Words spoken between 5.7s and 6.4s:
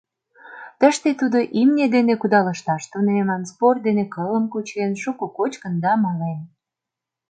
да мален.